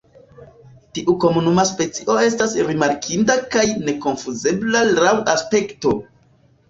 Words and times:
Tiu 0.97 1.13
komuna 1.25 1.65
specio 1.71 2.15
estas 2.29 2.55
rimarkinda 2.69 3.35
kaj 3.57 3.67
nekonfuzebla 3.91 4.83
laŭ 5.01 5.13
aspekto. 5.35 5.93